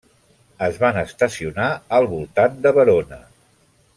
Es 0.67 0.79
van 0.83 0.97
estacionar 1.01 1.67
al 1.99 2.09
voltant 2.15 2.57
de 2.65 2.75
Verona. 2.79 3.23